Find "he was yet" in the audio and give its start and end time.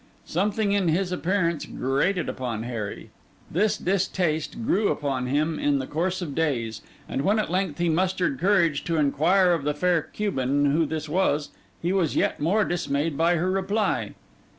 11.83-12.39